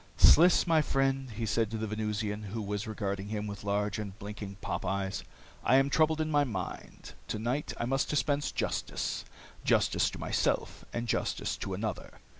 "Sliss, 0.17 0.65
my 0.65 0.81
friend," 0.81 1.29
he 1.29 1.45
said 1.45 1.69
to 1.69 1.77
the 1.77 1.85
Venusian, 1.85 2.41
who 2.41 2.61
was 2.63 2.87
regarding 2.87 3.27
him 3.27 3.45
with 3.45 3.63
large, 3.63 3.99
unblinking 3.99 4.55
pop 4.59 4.83
eyes, 4.83 5.23
"I 5.63 5.75
am 5.75 5.91
troubled 5.91 6.19
in 6.19 6.31
my 6.31 6.43
mind. 6.43 7.13
Tonight 7.27 7.71
I 7.77 7.85
must 7.85 8.09
dispense 8.09 8.51
justice. 8.51 9.25
Justice 9.63 10.09
to 10.09 10.17
myself 10.19 10.83
and 10.91 11.07
justice 11.07 11.55
to 11.57 11.75
another. 11.75 12.17